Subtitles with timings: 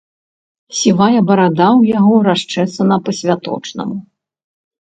[0.77, 3.97] Сівая барада ў яго расчэсана па-святочнаму.